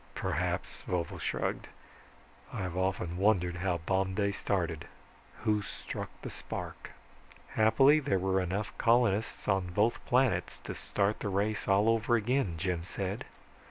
"Perhaps," 0.15 0.81
Vovo 0.87 1.19
shrugged. 1.19 1.67
"I've 2.51 2.75
often 2.75 3.17
wondered 3.17 3.57
how 3.57 3.77
Bomb 3.77 4.15
Day 4.15 4.31
started. 4.31 4.87
Who 5.43 5.61
struck 5.61 6.09
the 6.23 6.31
spark." 6.31 6.89
"Happily 7.49 7.99
there 7.99 8.17
were 8.17 8.41
enough 8.41 8.75
colonists 8.79 9.47
on 9.47 9.67
both 9.67 10.03
planets 10.07 10.57
to 10.63 10.73
start 10.73 11.19
the 11.19 11.29
race 11.29 11.67
all 11.67 11.87
over 11.87 12.15
again," 12.15 12.55
Jim 12.57 12.83
said. 12.83 13.25